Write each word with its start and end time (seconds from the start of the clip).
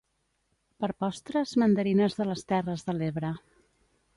Per 0.85 0.89
postres 1.03 1.53
mandarines 1.65 2.17
de 2.21 2.27
les 2.31 2.45
terres 2.53 2.89
de 2.89 2.99
l'Ebre 3.03 3.33